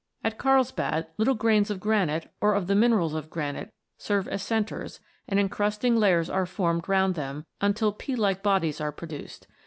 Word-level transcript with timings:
At 0.23 0.39
Karlsbad, 0.39 1.05
little 1.19 1.35
grains 1.35 1.69
of 1.69 1.79
granite, 1.79 2.33
or 2.41 2.55
of 2.55 2.65
the 2.65 2.73
minerals 2.73 3.13
of 3.13 3.29
granite, 3.29 3.71
serve 3.99 4.27
as 4.27 4.41
centres, 4.41 4.99
and 5.27 5.39
encrusting 5.39 5.95
layers 5.95 6.27
are 6.27 6.47
formed 6.47 6.89
round 6.89 7.13
them, 7.13 7.45
until 7.61 7.91
pea 7.91 8.15
like 8.15 8.41
bodies 8.41 8.81
are 8.81 8.91
produced. 8.91 9.45